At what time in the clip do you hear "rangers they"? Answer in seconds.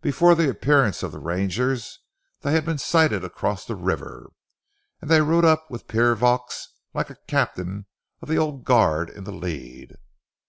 1.20-2.50